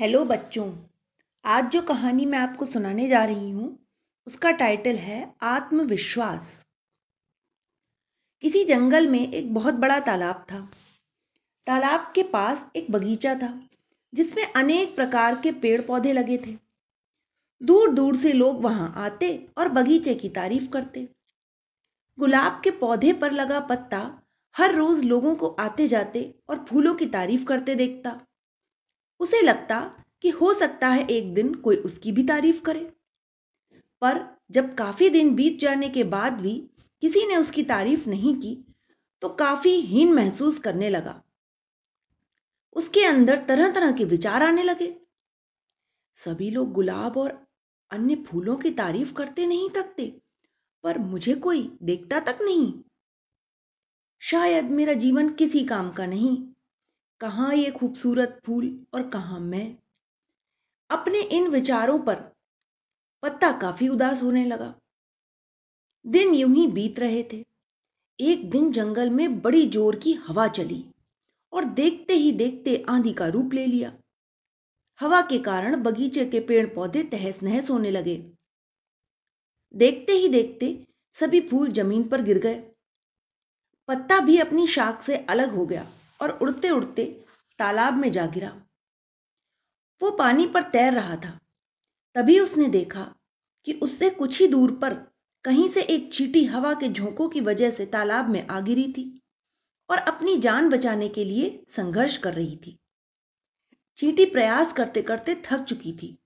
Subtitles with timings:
[0.00, 0.72] Hello बच्चों,
[1.44, 3.86] आज जो कहानी मैं आपको सुनाने जा रही हूँ,
[4.26, 6.64] उसका टाइटल है आत्मविश्वास।
[8.42, 10.70] किसी जंगल में एक बहुत बड़ा तालाब था।
[11.66, 13.68] तालाब के पास एक बगीचा था,
[14.14, 16.56] जिसमें अनेक प्रकार के पेड़ पौधे लगे थे।
[17.62, 21.08] दूर दूर से लोग वहाँ आते और बगीचे की तारीफ़ करते।
[22.18, 24.22] गुलाब के पौधे पर लगा पत्ता
[24.56, 28.20] हर रोज लोगों को आते जाते और फूलों की तारीफ़ करते देखता।
[29.24, 29.80] उसे लगता
[30.22, 32.80] कि हो सकता है एक दिन कोई उसकी भी तारीफ़ करे।
[34.02, 36.58] पर जब काफ़ी दिन बीत जाने के बाद भी
[37.02, 38.56] किसी ने उसकी तारीफ़ नहीं की
[39.22, 41.20] तो काफ़ी हीन महसूस करने लगा।
[42.76, 44.94] उसके अंदर तरह तरह के विचार आने लगे।
[46.20, 47.38] सभी लोग गुलाब और
[47.90, 50.06] अन्य फूलों की तारीफ़ करते नहीं थकते
[50.84, 52.72] पर मुझे कोई देखता तक नहीं।
[54.22, 56.36] शायद मेरा जीवन किसी काम का नहीं।
[57.20, 59.76] कहाँ ये खूबसूरत फूल और कहाँ मैं?
[60.90, 62.14] अपने इन विचारों पर
[63.22, 64.74] पत्ता काफ़ी उदास होने लगा।
[66.06, 67.44] दिन यूँ ही बीत रहे थे।
[68.20, 70.84] एक दिन जंगल में बड़ी ज़ोर की हवा चली
[71.52, 73.92] और देखते ही देखते आंधी का रूप ले लिया।
[75.00, 78.16] हवा के कारण बगीचे के पेड़ पौधे तहस नहस होने लगे।
[79.74, 80.86] देखते ही देखते
[81.18, 82.62] सभी फूल ज़मीन पर गिर गए।
[83.88, 85.86] पत्ता भी अपनी शाख से अलग हो गया।
[86.20, 87.04] और उड़ते उड़ते
[87.58, 88.50] तालाब में जा गिरा।
[90.00, 91.38] वो पानी पर तैर रहा था।
[92.16, 93.14] तभी उसने देखा
[93.66, 94.94] कि उससे कुछ ही दूर पर
[95.44, 99.04] कहीं से एक चीटी हवा के झोंकों की वजह से तालाब में आ गिरी थी
[99.90, 102.78] और अपनी जान बचाने के लिए संघर्ष कर रही थी।
[103.98, 106.16] चीटी प्रयास करते करते थक चुकी थी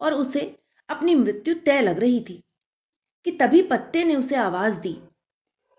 [0.00, 0.40] और उसे
[0.88, 2.42] अपनी मृत्यु तय लग रही थी
[3.26, 4.92] कि तभी पत्ते ने उसे आवाज़ दी,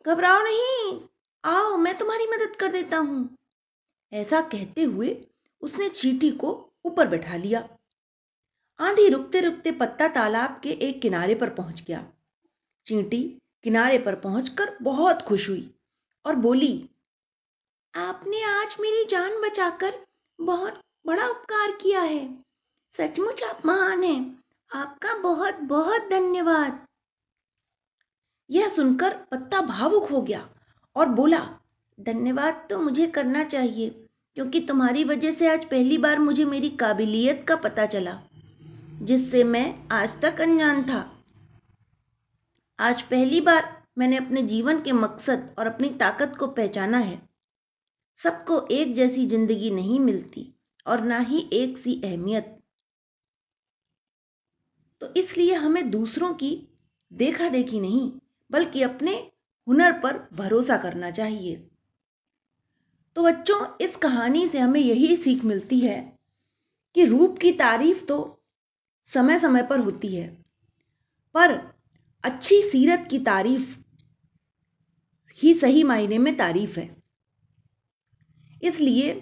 [0.05, 0.99] घबराओ नहीं
[1.45, 3.37] आओ, मैं तुम्हारी मदद कर देता हूँ।
[4.11, 5.27] ऐसा कहते हुए
[5.61, 6.51] उसने चीटी को
[6.85, 7.67] ऊपर बैठा लिया।
[8.79, 12.03] आंधी रुकते रुकते पत्ता तालाब के एक किनारे पर पहुँच गया।
[12.85, 13.21] चींटी
[13.63, 15.69] किनारे पर पहुंचकर बहुत खुश हुई
[16.25, 16.89] और बोली,
[17.93, 19.99] आपने आज मेरी जान बचाकर
[20.39, 22.43] बहुत बड़ा उपकार किया है।
[22.95, 26.85] सचमुच आप महान हैं। आपका बहुत बहुत धन्यवाद
[28.49, 30.49] यह सुनकर पत्ता भावुक हो गया।
[30.95, 31.39] और बोला,
[31.99, 33.89] धन्यवाद तो मुझे करना चाहिए,
[34.37, 38.17] क्योंकि तुम्हारी वजह से आज पहली बार मुझे मेरी काबिलियत का पता चला,
[39.01, 40.99] जिससे मैं आज तक अनजान था।
[42.79, 47.21] आज पहली बार मैंने अपने जीवन के मकसद और अपनी ताकत को पहचाना है।
[48.21, 50.51] सबको एक जैसी ज़िंदगी नहीं मिलती,
[50.85, 52.51] और ना ही एक सी अहमियत।
[55.01, 56.51] तो इसलिए हमें दूसरों की
[57.11, 58.11] देखा देखी नहीं,
[58.49, 59.15] बल्कि अपने
[59.67, 61.55] हुनर पर भरोसा करना चाहिए।
[63.15, 66.19] तो बच्चों, इस कहानी से हमें यही सीख मिलती है
[66.95, 68.17] कि रूप की तारीफ़ तो
[69.13, 70.27] समय समय पर होती है,
[71.35, 71.53] पर
[72.23, 73.75] अच्छी सीरत की तारीफ़
[75.39, 77.03] ही सही मायने में तारीफ़ है।
[78.63, 79.13] इसलिए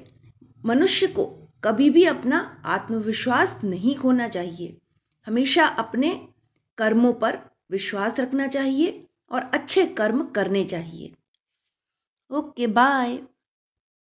[0.65, 1.25] मनुष्य को
[1.63, 4.77] कभी भी अपना आत्मविश्वास नहीं खोना चाहिए।
[5.27, 6.11] हमेशा अपने
[6.77, 7.39] कर्मों पर
[7.71, 11.13] विश्वास रखना चाहिए। और अच्छे कर्म करने चाहिए।
[12.31, 13.17] Okay bye